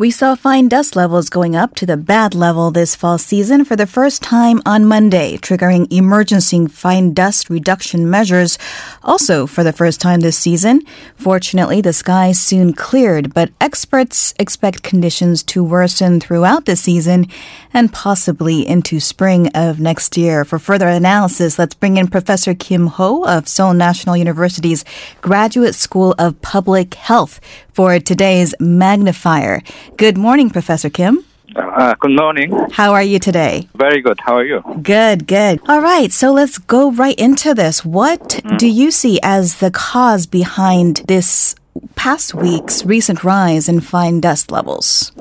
We 0.00 0.10
saw 0.10 0.34
fine 0.34 0.68
dust 0.68 0.96
levels 0.96 1.28
going 1.28 1.54
up 1.54 1.74
to 1.74 1.84
the 1.84 1.98
bad 1.98 2.34
level 2.34 2.70
this 2.70 2.96
fall 2.96 3.18
season 3.18 3.66
for 3.66 3.76
the 3.76 3.86
first 3.86 4.22
time 4.22 4.62
on 4.64 4.86
Monday, 4.86 5.36
triggering 5.36 5.92
emergency 5.92 6.68
fine 6.68 7.12
dust 7.12 7.50
reduction 7.50 8.08
measures. 8.08 8.56
Also, 9.02 9.46
for 9.46 9.62
the 9.62 9.74
first 9.74 10.00
time 10.00 10.20
this 10.20 10.38
season, 10.38 10.80
fortunately, 11.16 11.82
the 11.82 11.92
sky 11.92 12.32
soon 12.32 12.72
cleared, 12.72 13.34
but 13.34 13.50
experts 13.60 14.32
expect 14.38 14.82
conditions 14.82 15.42
to 15.42 15.62
worsen 15.62 16.18
throughout 16.18 16.64
the 16.64 16.76
season 16.76 17.26
and 17.74 17.92
possibly 17.92 18.66
into 18.66 19.00
spring 19.00 19.48
of 19.48 19.80
next 19.80 20.16
year. 20.16 20.46
For 20.46 20.58
further 20.58 20.88
analysis, 20.88 21.58
let's 21.58 21.74
bring 21.74 21.98
in 21.98 22.08
Professor 22.08 22.54
Kim 22.54 22.86
Ho 22.86 23.26
of 23.26 23.46
Seoul 23.46 23.74
National 23.74 24.16
University's 24.16 24.82
Graduate 25.20 25.74
School 25.74 26.14
of 26.18 26.40
Public 26.40 26.94
Health 26.94 27.38
for 27.74 27.98
today's 27.98 28.54
magnifier. 28.60 29.62
Good 29.96 30.16
morning, 30.16 30.50
Professor 30.50 30.90
Kim. 30.90 31.24
Uh, 31.56 31.94
good 32.00 32.16
morning. 32.16 32.52
How 32.72 32.92
are 32.92 33.02
you 33.02 33.18
today? 33.18 33.68
Very 33.74 34.00
good. 34.00 34.18
How 34.20 34.36
are 34.36 34.44
you? 34.44 34.62
Good, 34.82 35.26
good. 35.26 35.60
All 35.68 35.80
right, 35.80 36.12
so 36.12 36.32
let's 36.32 36.58
go 36.58 36.90
right 36.92 37.18
into 37.18 37.54
this. 37.54 37.84
What 37.84 38.40
Mm. 38.44 38.56
do 38.58 38.68
you 38.68 38.90
see 38.90 39.18
as 39.22 39.56
the 39.56 39.70
cause 39.70 40.26
behind 40.26 41.02
this 41.08 41.54
past 41.96 42.34
week's 42.34 42.84
recent 42.86 43.24
rise 43.24 43.68
in 43.68 43.80
fine 43.80 44.20
dust 44.20 44.50
levels? 44.52 45.12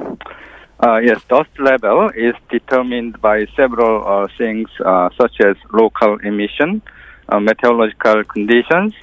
Uh, 0.82 0.98
yes, 1.04 1.20
dust 1.30 1.50
level 1.60 2.10
is 2.16 2.36
determined 2.50 3.20
by 3.22 3.46
several 3.56 3.96
uh, 4.08 4.28
things 4.38 4.70
uh, 4.86 5.10
such 5.20 5.42
as 5.42 5.56
local 5.74 6.18
emission, 6.24 6.82
uh, 7.30 7.40
meteorological 7.40 8.24
conditions, 8.26 8.94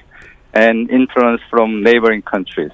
and 0.53 0.89
influence 0.89 1.41
from 1.51 1.83
neighboring 1.83 2.21
countries. 2.23 2.71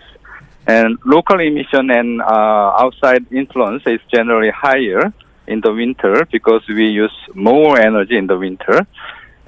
And 0.68 0.98
local 1.06 1.40
emission 1.40 1.90
and 1.92 2.22
uh, 2.22 2.74
outside 2.84 3.26
influence 3.32 3.84
is 3.86 4.00
generally 4.14 4.50
higher 4.50 5.14
in 5.48 5.60
the 5.62 5.74
winter 5.74 6.26
because 6.32 6.62
we 6.68 6.88
use 6.88 7.14
more 7.34 7.78
energy 7.80 8.18
in 8.18 8.28
the 8.28 8.38
winter. 8.38 8.88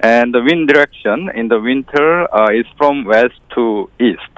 And 0.00 0.34
the 0.34 0.42
wind 0.42 0.68
direction 0.68 1.30
in 1.34 1.48
the 1.48 1.58
winter 1.58 2.32
uh, 2.34 2.50
is 2.50 2.66
from 2.76 3.04
west 3.04 3.40
to 3.54 3.90
east. 3.98 4.34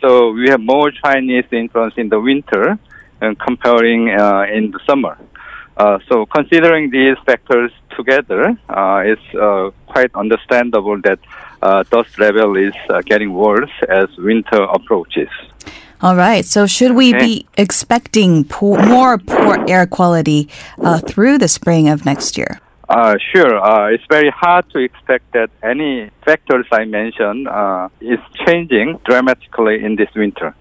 So 0.00 0.32
we 0.32 0.48
have 0.48 0.60
more 0.60 0.90
Chinese 0.90 1.44
influence 1.52 1.94
in 1.96 2.08
the 2.08 2.18
winter 2.18 2.78
and 3.20 3.38
comparing 3.38 4.10
uh, 4.10 4.46
in 4.52 4.72
the 4.72 4.80
summer. 4.88 5.16
Uh, 5.76 5.98
so 6.08 6.26
considering 6.26 6.90
these 6.90 7.16
factors 7.24 7.70
together, 7.96 8.58
uh, 8.68 9.02
it's 9.04 9.34
uh, 9.34 9.70
quite 9.86 10.12
understandable 10.14 11.00
that 11.02 11.18
uh, 11.62 11.82
dust 11.84 12.18
level 12.18 12.56
is 12.56 12.74
uh, 12.88 13.00
getting 13.02 13.32
worse 13.32 13.70
as 13.88 14.08
winter 14.18 14.62
approaches. 14.62 15.28
All 16.02 16.16
right, 16.16 16.46
so 16.46 16.66
should 16.66 16.92
we 16.92 17.14
Okay. 17.14 17.26
be 17.26 17.46
expecting 17.58 18.44
poor, 18.44 18.80
more 18.86 19.18
poor 19.18 19.58
air 19.68 19.86
quality 19.86 20.48
uh, 20.82 20.98
through 20.98 21.36
the 21.36 21.48
spring 21.48 21.90
of 21.90 22.06
next 22.06 22.38
year? 22.38 22.58
Uh, 22.88 23.16
sure. 23.32 23.54
Uh, 23.62 23.92
it's 23.92 24.04
very 24.08 24.30
hard 24.30 24.64
to 24.70 24.78
expect 24.78 25.30
that 25.32 25.50
any 25.62 26.10
factors 26.24 26.66
I 26.72 26.86
mentioned 26.86 27.46
uh, 27.48 27.88
is 28.00 28.18
changing 28.46 28.98
dramatically 29.04 29.84
in 29.84 29.96
this 29.96 30.08
winter. 30.16 30.54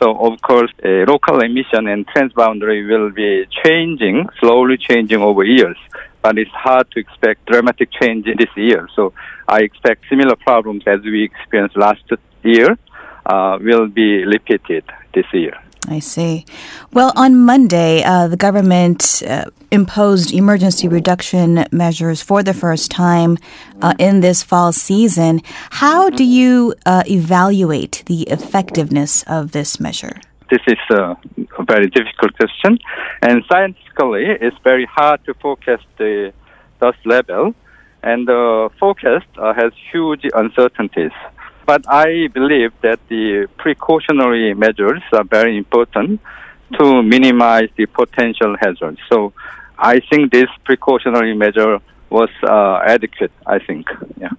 So, 0.00 0.16
of 0.16 0.40
course, 0.42 0.70
uh, 0.84 1.04
local 1.12 1.40
emission 1.40 1.88
and 1.88 2.06
transboundary 2.06 2.86
will 2.88 3.10
be 3.10 3.46
changing, 3.64 4.28
slowly 4.40 4.76
changing 4.76 5.20
over 5.20 5.44
years. 5.44 5.76
But 6.22 6.38
it's 6.38 6.52
hard 6.52 6.90
to 6.92 7.00
expect 7.00 7.46
dramatic 7.46 7.90
change 8.00 8.26
in 8.28 8.36
this 8.38 8.54
year. 8.56 8.88
So, 8.94 9.12
I 9.48 9.58
expect 9.60 10.04
similar 10.08 10.36
problems 10.36 10.84
as 10.86 11.00
we 11.02 11.24
experienced 11.24 11.76
last 11.76 12.04
year 12.44 12.78
uh, 13.26 13.58
will 13.60 13.88
be 13.88 14.24
repeated 14.24 14.84
this 15.14 15.26
year. 15.32 15.58
I 15.88 15.98
see. 15.98 16.46
Well, 16.92 17.12
on 17.14 17.44
Monday, 17.44 18.02
uh, 18.02 18.28
the 18.28 18.36
government 18.36 19.22
uh, 19.26 19.44
imposed 19.70 20.32
emergency 20.32 20.88
reduction 20.88 21.66
measures 21.72 22.22
for 22.22 22.42
the 22.42 22.54
first 22.54 22.90
time 22.90 23.36
uh, 23.82 23.92
in 23.98 24.20
this 24.20 24.42
fall 24.42 24.72
season. 24.72 25.42
How 25.70 26.08
do 26.08 26.24
you 26.24 26.74
uh, 26.86 27.02
evaluate 27.06 28.02
the 28.06 28.22
effectiveness 28.22 29.24
of 29.24 29.52
this 29.52 29.78
measure? 29.78 30.20
This 30.50 30.62
is 30.66 30.78
a, 30.90 31.16
a 31.58 31.64
very 31.64 31.88
difficult 31.88 32.34
question, 32.36 32.78
and 33.22 33.42
scientifically, 33.50 34.24
it's 34.40 34.56
very 34.62 34.86
hard 34.86 35.24
to 35.24 35.34
forecast 35.34 35.84
the 35.98 36.32
dust 36.80 36.98
level, 37.04 37.54
and 38.02 38.28
the 38.28 38.70
forecast 38.78 39.26
uh, 39.38 39.52
has 39.54 39.72
huge 39.90 40.24
uncertainties. 40.34 41.12
But 41.66 41.84
I 41.88 42.28
believe 42.32 42.72
that 42.82 43.00
the 43.08 43.48
precautionary 43.56 44.54
measures 44.54 45.02
are 45.12 45.24
very 45.24 45.56
important 45.56 46.20
to 46.78 47.02
minimize 47.02 47.68
the 47.76 47.86
potential 47.86 48.56
hazards. 48.60 48.98
So 49.10 49.32
I 49.78 50.00
think 50.00 50.32
this 50.32 50.48
precautionary 50.64 51.34
measure 51.34 51.78
was 52.10 52.30
uh, 52.42 52.80
adequate, 52.84 53.32
I 53.46 53.58
think. 53.58 53.86
Yeah. 54.16 54.30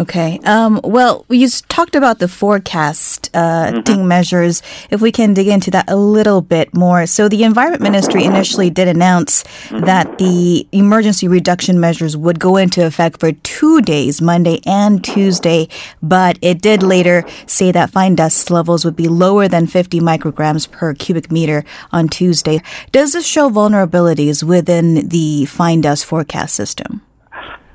Okay. 0.00 0.40
Um, 0.44 0.80
well, 0.82 1.26
you 1.28 1.46
talked 1.68 1.94
about 1.94 2.20
the 2.20 2.26
forecast 2.26 3.28
uh, 3.34 3.82
ting 3.82 4.08
measures. 4.08 4.62
If 4.88 5.02
we 5.02 5.12
can 5.12 5.34
dig 5.34 5.46
into 5.46 5.70
that 5.72 5.90
a 5.90 5.96
little 5.96 6.40
bit 6.40 6.74
more. 6.74 7.04
So, 7.04 7.28
the 7.28 7.44
Environment 7.44 7.82
Ministry 7.82 8.24
initially 8.24 8.70
did 8.70 8.88
announce 8.88 9.44
that 9.70 10.16
the 10.16 10.66
emergency 10.72 11.28
reduction 11.28 11.80
measures 11.80 12.16
would 12.16 12.40
go 12.40 12.56
into 12.56 12.86
effect 12.86 13.20
for 13.20 13.32
two 13.32 13.82
days, 13.82 14.22
Monday 14.22 14.60
and 14.64 15.04
Tuesday, 15.04 15.68
but 16.02 16.38
it 16.40 16.62
did 16.62 16.82
later 16.82 17.26
say 17.46 17.70
that 17.70 17.90
fine 17.90 18.14
dust 18.14 18.50
levels 18.50 18.86
would 18.86 18.96
be 18.96 19.08
lower 19.08 19.48
than 19.48 19.66
50 19.66 20.00
micrograms 20.00 20.70
per 20.70 20.94
cubic 20.94 21.30
meter 21.30 21.62
on 21.92 22.08
Tuesday. 22.08 22.62
Does 22.90 23.12
this 23.12 23.26
show 23.26 23.50
vulnerabilities 23.50 24.42
within 24.42 25.08
the 25.08 25.44
fine 25.44 25.82
dust 25.82 26.06
forecast 26.06 26.54
system? 26.54 27.02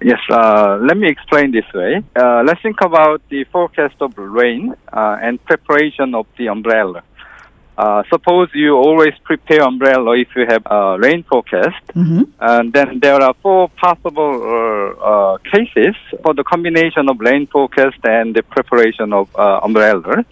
Yes, 0.01 0.19
uh, 0.29 0.78
let 0.81 0.97
me 0.97 1.07
explain 1.07 1.51
this 1.51 1.66
way. 1.73 2.03
Uh, 2.16 2.44
let's 2.45 2.61
think 2.61 2.81
about 2.81 3.22
the 3.29 3.44
forecast 3.45 3.95
of 4.01 4.17
rain 4.17 4.75
uh, 4.91 5.17
and 5.22 5.44
preparation 5.45 6.13
of 6.13 6.28
the 6.38 6.47
umbrella. 6.50 7.01
Uh, 7.78 8.03
suppose 8.09 8.47
you 8.53 8.73
always 8.75 9.13
prepare 9.23 9.61
umbrella 9.61 10.17
if 10.17 10.29
you 10.35 10.45
have 10.47 10.66
a 10.66 10.97
rain 10.97 11.23
forecast, 11.23 11.75
and 12.39 12.72
then 12.72 13.00
there 13.01 13.22
are 13.22 13.33
four 13.41 13.67
possible 13.69 14.33
uh, 14.44 15.03
uh, 15.03 15.38
cases 15.39 15.95
for 16.23 16.33
the 16.33 16.44
combination 16.44 17.09
of 17.09 17.19
rain 17.19 17.47
forecast 17.47 17.97
and 18.03 18.33
the 18.33 18.44
preparation 18.44 19.12
of 19.12 19.27
uh, 19.35 19.59
umbrella. 19.63 20.23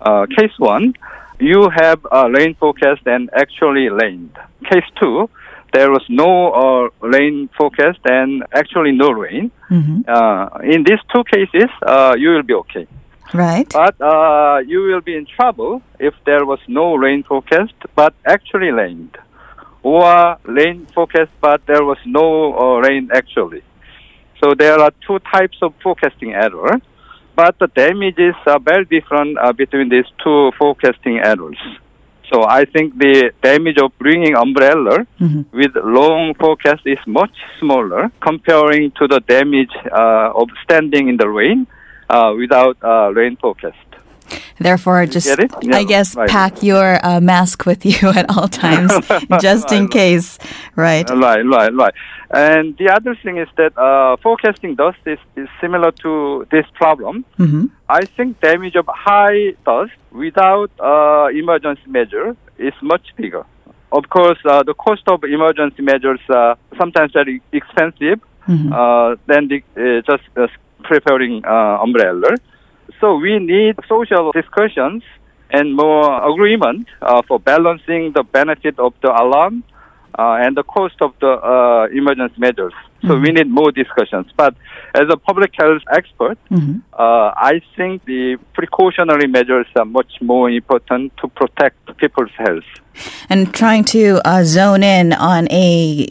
Uh, 0.00 0.26
case 0.26 0.52
one, 0.58 0.94
you 1.38 1.68
have 1.68 2.00
a 2.10 2.30
rain 2.30 2.54
forecast 2.54 3.02
and 3.06 3.28
actually 3.34 3.88
rained. 3.90 4.34
Case 4.64 4.88
two, 4.98 5.28
there 5.72 5.90
was 5.90 6.04
no 6.08 6.52
uh, 6.52 6.88
rain 7.06 7.48
forecast 7.56 7.98
and 8.04 8.44
actually 8.52 8.92
no 8.92 9.10
rain. 9.10 9.50
Uh, 10.08 10.58
in 10.64 10.84
these 10.84 11.00
two 11.12 11.24
cases, 11.24 11.70
uh, 11.86 12.14
you 12.16 12.30
will 12.30 12.42
be 12.42 12.54
okay. 12.54 12.86
Right. 13.34 13.68
But 13.68 14.00
uh, 14.00 14.58
you 14.66 14.80
will 14.82 15.00
be 15.00 15.16
in 15.16 15.26
trouble 15.26 15.82
if 15.98 16.14
there 16.24 16.44
was 16.46 16.60
no 16.68 16.94
rain 16.94 17.24
forecast 17.24 17.74
but 17.94 18.14
actually 18.24 18.70
rained, 18.70 19.18
or 19.82 20.38
rain 20.44 20.86
forecast 20.94 21.30
but 21.40 21.66
there 21.66 21.84
was 21.84 21.98
no 22.06 22.54
uh, 22.54 22.78
rain 22.80 23.10
actually. 23.12 23.62
So 24.42 24.54
there 24.54 24.78
are 24.78 24.92
two 25.06 25.18
types 25.18 25.58
of 25.62 25.74
forecasting 25.82 26.34
error, 26.34 26.80
but 27.34 27.58
the 27.58 27.66
damages 27.68 28.34
are 28.46 28.60
very 28.60 28.84
different 28.84 29.38
uh, 29.38 29.52
between 29.52 29.88
these 29.88 30.06
two 30.22 30.52
forecasting 30.58 31.18
errors. 31.18 31.58
So 32.32 32.42
I 32.44 32.64
think 32.64 32.98
the 32.98 33.32
damage 33.42 33.78
of 33.78 33.96
bringing 33.98 34.34
umbrella 34.36 35.06
with 35.52 35.72
long 35.76 36.34
forecast 36.34 36.82
is 36.84 36.98
much 37.06 37.34
smaller 37.60 38.10
comparing 38.20 38.90
to 38.98 39.06
the 39.06 39.20
damage 39.20 39.74
uh, 39.92 40.32
of 40.34 40.48
standing 40.64 41.08
in 41.08 41.16
the 41.16 41.28
rain 41.28 41.66
uh, 42.10 42.34
without 42.36 42.76
uh, 42.82 43.12
rain 43.14 43.36
forecast. 43.36 43.85
Therefore, 44.58 45.06
just 45.06 45.26
it? 45.26 45.52
I 45.72 45.84
guess 45.84 46.14
right. 46.14 46.28
pack 46.28 46.62
your 46.62 47.04
uh, 47.04 47.20
mask 47.20 47.66
with 47.66 47.84
you 47.84 48.08
at 48.16 48.28
all 48.30 48.48
times, 48.48 48.92
just 49.40 49.72
in 49.72 49.88
case. 49.88 50.38
Right. 50.74 51.08
Right, 51.08 51.42
right, 51.42 51.72
right. 51.74 51.94
And 52.30 52.76
the 52.76 52.90
other 52.90 53.14
thing 53.14 53.38
is 53.38 53.48
that 53.56 53.76
uh, 53.78 54.16
forecasting 54.22 54.74
dust 54.74 54.98
is, 55.06 55.18
is 55.36 55.48
similar 55.60 55.92
to 56.02 56.46
this 56.50 56.66
problem. 56.74 57.24
hmm 57.36 57.66
I 57.88 58.04
think 58.04 58.40
damage 58.40 58.74
of 58.74 58.86
high 58.88 59.54
dust 59.64 59.92
without 60.10 60.72
uh, 60.80 61.28
emergency 61.32 61.86
measure 61.86 62.36
is 62.58 62.74
much 62.82 63.14
bigger. 63.16 63.44
Of 63.92 64.08
course, 64.08 64.38
uh, 64.44 64.64
the 64.64 64.74
cost 64.74 65.02
of 65.06 65.22
emergency 65.22 65.82
measures 65.82 66.18
are 66.28 66.58
sometimes 66.76 67.12
very 67.12 67.40
expensive 67.52 68.20
uh, 68.48 69.16
than 69.26 69.48
the, 69.48 69.62
uh, 69.76 70.02
just 70.02 70.24
uh, 70.36 70.46
preparing 70.82 71.44
uh, 71.44 71.78
umbrella. 71.82 72.36
So 73.00 73.16
we 73.16 73.38
need 73.38 73.76
social 73.88 74.32
discussions 74.32 75.02
and 75.50 75.74
more 75.76 76.28
agreement 76.32 76.88
uh, 77.02 77.22
for 77.28 77.38
balancing 77.38 78.12
the 78.12 78.22
benefit 78.24 78.78
of 78.78 78.94
the 79.02 79.10
alarm 79.10 79.62
uh, 80.18 80.38
and 80.40 80.56
the 80.56 80.62
cost 80.64 80.96
of 81.02 81.12
the 81.20 81.28
uh, 81.28 81.86
emergency 81.92 82.34
measures. 82.38 82.72
So 83.02 83.08
Mm-hmm. 83.08 83.22
we 83.22 83.30
need 83.32 83.48
more 83.50 83.70
discussions. 83.70 84.26
But 84.36 84.54
as 84.94 85.04
a 85.10 85.16
public 85.18 85.52
health 85.60 85.82
expert, 85.92 86.38
Mhm. 86.50 86.80
uh, 86.98 87.30
I 87.52 87.60
think 87.76 88.04
the 88.06 88.36
precautionary 88.54 89.28
measures 89.28 89.66
are 89.76 89.84
much 89.84 90.12
more 90.22 90.50
important 90.50 91.12
to 91.18 91.28
protect 91.28 91.76
people's 91.98 92.34
health. 92.38 92.64
And 93.28 93.52
trying 93.54 93.84
to 93.96 94.20
uh, 94.24 94.42
zone 94.44 94.82
in 94.82 95.12
on 95.12 95.46
a 95.52 96.08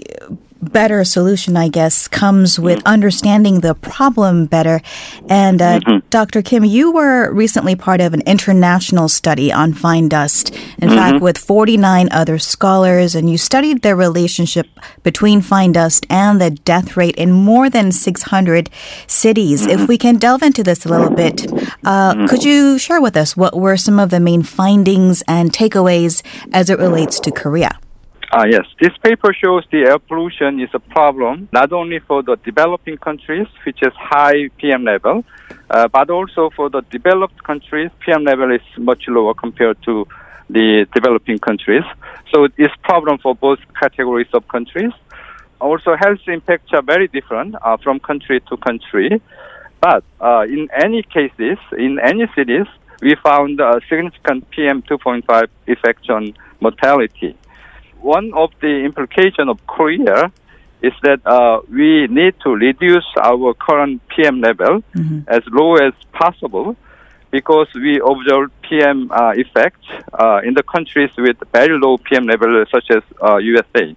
better 0.61 1.03
solution, 1.03 1.57
I 1.57 1.67
guess, 1.67 2.07
comes 2.07 2.59
with 2.59 2.79
mm. 2.79 2.85
understanding 2.85 3.59
the 3.61 3.75
problem 3.75 4.45
better. 4.45 4.81
And 5.29 5.61
uh, 5.61 5.79
mm-hmm. 5.79 6.07
Dr. 6.09 6.41
Kim, 6.41 6.63
you 6.63 6.91
were 6.91 7.31
recently 7.33 7.75
part 7.75 8.01
of 8.01 8.13
an 8.13 8.21
international 8.25 9.09
study 9.09 9.51
on 9.51 9.73
fine 9.73 10.09
dust. 10.09 10.53
In 10.79 10.89
mm-hmm. 10.89 10.95
fact, 10.95 11.21
with 11.21 11.37
49 11.37 12.09
other 12.11 12.39
scholars, 12.39 13.15
and 13.15 13.29
you 13.29 13.37
studied 13.37 13.81
the 13.81 13.95
relationship 13.95 14.67
between 15.03 15.41
fine 15.41 15.71
dust 15.71 16.05
and 16.09 16.41
the 16.41 16.51
death 16.51 16.97
rate 16.97 17.15
in 17.15 17.31
more 17.31 17.69
than 17.69 17.91
600 17.91 18.69
cities. 19.07 19.65
If 19.65 19.79
mm-hmm. 19.79 19.85
we 19.85 19.97
can 19.97 20.17
delve 20.17 20.43
into 20.43 20.63
this 20.63 20.85
a 20.85 20.89
little 20.89 21.11
bit, 21.11 21.51
uh, 21.83 22.27
could 22.27 22.43
you 22.43 22.77
share 22.77 23.01
with 23.01 23.17
us 23.17 23.37
what 23.37 23.55
were 23.55 23.77
some 23.77 23.99
of 23.99 24.09
the 24.09 24.19
main 24.19 24.43
findings 24.43 25.21
and 25.27 25.51
takeaways 25.51 26.23
as 26.53 26.69
it 26.69 26.79
relates 26.79 27.19
to 27.21 27.31
Korea? 27.31 27.79
Uh, 28.35 28.43
yes, 28.49 28.65
this 28.81 28.91
paper 29.01 29.31
shows 29.33 29.63
the 29.71 29.83
air 29.89 29.97
pollution 29.97 30.59
is 30.59 30.67
a 30.73 30.79
problem 30.79 31.47
not 31.53 31.71
only 31.71 31.99
for 31.99 32.21
the 32.21 32.35
developing 32.43 32.97
countries, 32.97 33.47
which 33.65 33.81
is 33.81 33.93
high 33.95 34.49
PM 34.57 34.83
level, 34.83 35.23
uh, 35.69 35.87
but 35.87 36.09
also 36.09 36.49
for 36.53 36.69
the 36.69 36.81
developed 36.91 37.41
countries, 37.45 37.89
PM 38.01 38.25
level 38.25 38.53
is 38.53 38.59
much 38.77 39.03
lower 39.07 39.33
compared 39.33 39.81
to 39.83 40.05
the 40.49 40.85
developing 40.93 41.39
countries. 41.39 41.83
So 42.33 42.49
it's 42.57 42.75
problem 42.83 43.19
for 43.19 43.35
both 43.35 43.59
categories 43.79 44.27
of 44.33 44.45
countries. 44.49 44.91
Also, 45.61 45.95
health 45.95 46.27
impacts 46.27 46.73
are 46.73 46.81
very 46.81 47.07
different 47.07 47.55
uh, 47.63 47.77
from 47.77 48.01
country 48.01 48.41
to 48.49 48.57
country. 48.57 49.21
But 49.79 50.03
uh, 50.19 50.41
in 50.41 50.67
any 50.83 51.03
cases, 51.03 51.57
in 51.77 51.99
any 52.03 52.27
cities, 52.35 52.67
we 53.01 53.15
found 53.23 53.61
a 53.61 53.79
significant 53.87 54.49
PM 54.51 54.81
2.5 54.81 55.47
effect 55.67 56.09
on 56.09 56.33
mortality 56.59 57.37
one 58.05 58.33
of 58.35 58.51
the 58.61 58.73
implications 58.85 59.49
of 59.49 59.57
Korea 59.65 60.31
is 60.81 60.93
that 61.01 61.19
uh, 61.25 61.61
we 61.69 62.05
need 62.07 62.35
to 62.43 62.49
reduce 62.51 63.07
our 63.19 63.53
current 63.55 64.01
PM 64.09 64.39
level 64.41 64.83
as 65.27 65.41
low 65.51 65.75
as 65.75 65.93
possible 66.13 66.75
because 67.31 67.67
we 67.73 67.99
observe 67.99 68.51
PM 68.61 69.11
uh, 69.11 69.33
effect 69.35 69.83
uh, 70.13 70.39
in 70.43 70.53
the 70.53 70.63
countries 70.63 71.09
with 71.17 71.37
very 71.51 71.77
low 71.77 71.97
PM 71.97 72.25
level, 72.25 72.63
such 72.71 72.87
as 72.91 73.03
uh, 73.21 73.37
USA. 73.37 73.95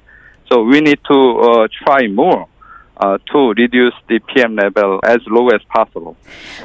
So 0.49 0.65
we 0.65 0.81
need 0.81 1.01
to 1.13 1.19
uh, 1.39 1.69
try 1.85 2.09
more 2.09 2.49
uh, 3.01 3.19
to 3.33 3.51
reduce 3.57 3.95
the 4.09 4.19
PM 4.21 4.57
level 4.57 5.01
as 5.05 5.19
low 5.27 5.49
as 5.51 5.63
possible. 5.65 6.17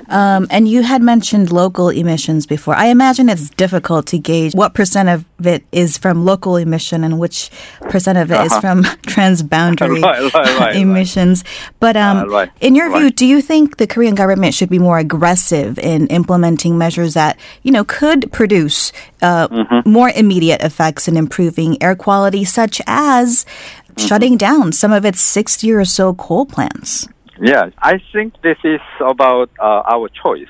Um, 0.09 0.47
and 0.49 0.67
you 0.67 0.81
had 0.83 1.01
mentioned 1.01 1.51
local 1.51 1.89
emissions 1.89 2.45
before. 2.45 2.75
I 2.75 2.87
imagine 2.87 3.29
it's 3.29 3.49
difficult 3.51 4.07
to 4.07 4.17
gauge 4.17 4.53
what 4.55 4.73
percent 4.73 5.09
of 5.09 5.25
it 5.45 5.63
is 5.71 5.97
from 5.97 6.25
local 6.25 6.57
emission 6.57 7.03
and 7.03 7.19
which 7.19 7.49
percent 7.89 8.17
of 8.17 8.31
it 8.31 8.39
is 8.45 8.57
from 8.59 8.83
transboundary 9.13 10.01
Uh-huh. 10.03 10.29
Right, 10.29 10.33
right, 10.33 10.59
right, 10.59 10.75
emissions. 10.75 11.43
But 11.79 11.95
um, 11.95 12.33
Uh, 12.33 12.47
in 12.61 12.75
your 12.75 12.89
view, 12.97 13.09
do 13.11 13.25
you 13.25 13.41
think 13.41 13.77
the 13.77 13.87
Korean 13.87 14.15
government 14.15 14.53
should 14.53 14.69
be 14.69 14.79
more 14.79 14.97
aggressive 14.97 15.77
in 15.79 16.07
implementing 16.07 16.77
measures 16.77 17.13
that 17.13 17.37
you 17.63 17.71
know 17.71 17.83
could 17.83 18.31
produce 18.31 18.91
uh, 19.21 19.47
Mm-hmm. 19.47 19.89
more 19.89 20.09
immediate 20.15 20.61
effects 20.61 21.07
in 21.07 21.15
improving 21.15 21.81
air 21.81 21.95
quality, 21.95 22.43
such 22.43 22.81
as 22.87 23.45
Mm-hmm. 23.95 24.07
shutting 24.07 24.37
down 24.37 24.71
some 24.71 24.91
of 24.91 25.05
its 25.05 25.21
sixty 25.21 25.71
or 25.71 25.85
so 25.85 26.13
coal 26.13 26.45
plants? 26.45 27.07
Yeah, 27.39 27.69
I 27.77 27.99
think 28.11 28.41
this 28.41 28.57
is 28.63 28.81
about 28.99 29.49
uh, 29.59 29.83
our 29.93 30.09
choice. 30.09 30.49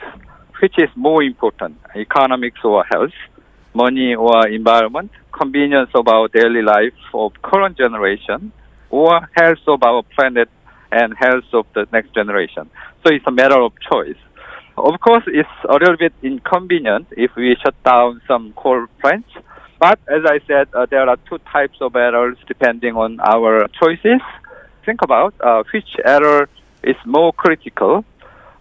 Which 0.62 0.75
is 0.78 0.90
more 0.95 1.22
important, 1.22 1.78
economics 1.94 2.60
or 2.63 2.86
health, 2.90 3.12
money 3.74 4.16
or 4.16 4.48
environment, 4.48 5.12
convenience 5.34 5.90
of 5.94 6.07
our 6.07 6.30
daily 6.30 6.62
life 6.62 6.94
of 7.13 7.34
current 7.42 7.78
generation, 7.78 8.54
or 8.90 9.28
health 9.36 9.60
of 9.68 9.84
our 9.84 10.04
planet 10.16 10.50
and 10.92 11.13
health 11.18 11.50
of 11.51 11.66
the 11.74 11.86
next 11.92 12.13
generation. 12.13 12.69
So 13.04 13.13
it's 13.13 13.25
a 13.28 13.31
matter 13.31 13.60
of 13.60 13.74
choice. 13.92 14.16
Of 14.78 15.00
course, 15.01 15.24
it's 15.28 15.50
a 15.68 15.74
little 15.74 15.98
bit 15.98 16.13
inconvenient 16.22 17.07
if 17.12 17.31
we 17.36 17.57
shut 17.62 17.75
down 17.84 18.22
some 18.28 18.54
coal 18.56 18.86
plants. 19.01 19.30
But 19.84 20.00
as 20.08 20.24
I 20.26 20.40
said, 20.48 20.70
uh, 20.74 20.86
there 20.90 21.10
are 21.10 21.18
two 21.28 21.40
types 21.52 21.78
of 21.82 21.94
errors 21.98 22.38
depending 22.48 22.96
on 22.96 23.20
our 23.20 23.68
choices. 23.82 24.22
Think 24.86 25.02
about 25.02 25.34
uh, 25.42 25.64
which 25.74 25.98
error 26.06 26.48
is 26.84 26.96
more 27.06 27.34
critical 27.34 28.06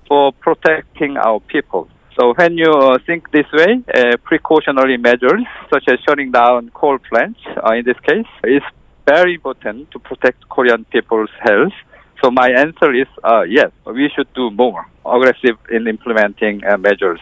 for 0.09 0.33
protecting 0.33 1.17
our 1.17 1.39
people. 1.39 1.89
So 2.19 2.35
when 2.35 2.59
you 2.59 2.73
uh, 2.73 2.99
think 3.07 3.31
this 3.31 3.47
way, 3.53 3.85
uh, 3.95 4.17
precautionary 4.25 4.97
measures 4.97 5.47
such 5.73 5.85
as 5.87 6.01
shutting 6.05 6.33
down 6.33 6.71
coal 6.75 6.99
plants, 6.99 7.39
uh, 7.57 7.75
in 7.75 7.85
this 7.85 8.01
case, 8.01 8.27
is 8.43 8.63
very 9.07 9.35
important 9.37 9.93
to 9.93 10.01
protect 10.01 10.49
Korean 10.49 10.85
people's 10.87 11.31
health. 11.39 11.77
So 12.21 12.33
my 12.33 12.49
answer 12.51 12.93
is 12.93 13.07
uh, 13.23 13.43
yes, 13.43 13.71
we 13.87 14.11
should 14.13 14.35
do 14.35 14.51
more 14.51 14.89
aggressive 15.07 15.57
in 15.71 15.87
implementing 15.87 16.63
measures. 16.81 17.21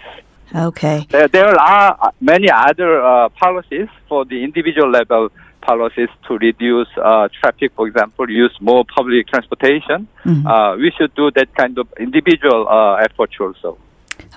Okay. 0.55 1.07
There, 1.11 1.29
there 1.29 1.61
are 1.61 1.99
uh, 2.01 2.11
many 2.21 2.49
other 2.51 3.03
uh, 3.03 3.29
policies 3.31 3.89
for 4.09 4.25
the 4.25 4.43
individual 4.43 4.91
level 4.91 5.31
policies 5.61 6.09
to 6.27 6.39
reduce 6.39 6.89
uh, 6.97 7.29
traffic, 7.41 7.73
for 7.77 7.87
example, 7.87 8.29
use 8.29 8.57
more 8.61 8.85
public 8.85 9.29
transportation. 9.29 10.09
Uh, 10.47 10.77
we 10.79 10.91
should 10.97 11.15
do 11.15 11.31
that 11.33 11.55
kind 11.55 11.79
of 11.79 11.87
individual 11.99 12.67
uh, 12.69 12.95
efforts 12.97 13.35
also. 13.41 13.79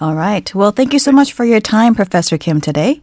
All 0.01 0.15
right. 0.15 0.53
Well, 0.53 0.71
thank 0.71 0.93
you 0.93 0.99
so 0.99 1.11
much 1.11 1.33
for 1.33 1.45
your 1.45 1.59
time, 1.59 1.95
Professor 1.95 2.37
Kim, 2.37 2.61
today. 2.61 3.01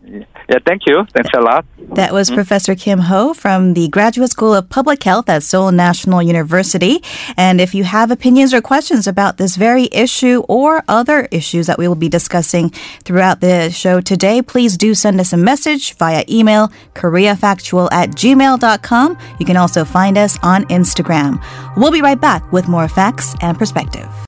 Yeah, 0.50 0.58
thank 0.66 0.82
you. 0.86 1.06
Thanks 1.14 1.30
a 1.34 1.40
lot. 1.40 1.64
That 1.94 2.12
was 2.12 2.28
mm-hmm. 2.28 2.36
Professor 2.36 2.74
Kim 2.74 2.98
Ho 2.98 3.34
from 3.34 3.74
the 3.74 3.88
Graduate 3.88 4.30
School 4.30 4.52
of 4.52 4.68
Public 4.68 5.02
Health 5.02 5.28
at 5.28 5.44
Seoul 5.44 5.70
National 5.70 6.20
University. 6.20 7.02
And 7.36 7.60
if 7.60 7.72
you 7.72 7.84
have 7.84 8.10
opinions 8.10 8.52
or 8.52 8.60
questions 8.60 9.06
about 9.06 9.36
this 9.36 9.54
very 9.54 9.88
issue 9.92 10.42
or 10.48 10.82
other 10.88 11.28
issues 11.30 11.68
that 11.68 11.78
we 11.78 11.86
will 11.86 11.94
be 11.94 12.08
discussing 12.08 12.70
throughout 13.04 13.40
the 13.40 13.70
show 13.70 14.00
today, 14.00 14.42
please 14.42 14.76
do 14.76 14.92
send 14.94 15.20
us 15.20 15.32
a 15.32 15.36
message 15.36 15.94
via 15.94 16.24
email, 16.28 16.68
koreafactual 16.94 17.88
at 17.92 18.10
gmail.com. 18.10 19.18
You 19.38 19.46
can 19.46 19.56
also 19.56 19.84
find 19.84 20.18
us 20.18 20.36
on 20.42 20.64
Instagram. 20.64 21.40
We'll 21.76 21.92
be 21.92 22.02
right 22.02 22.20
back 22.20 22.50
with 22.50 22.66
more 22.66 22.88
facts 22.88 23.36
and 23.40 23.56
perspective. 23.56 24.10